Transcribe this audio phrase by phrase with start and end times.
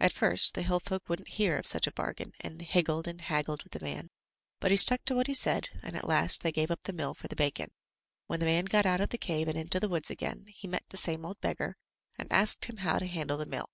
[0.00, 3.62] At first the hillfolk wouldn't hear of such a bargain and hig gled and haggled
[3.62, 4.10] with the man,
[4.58, 7.14] but he stuck to what he said, and at last they gave up the mill
[7.14, 7.70] for the bacon.
[8.26, 10.86] When the man got out of the cave and into the woods again, he met
[10.88, 11.76] the same old beggar
[12.18, 13.70] and asked him how to handle the mill.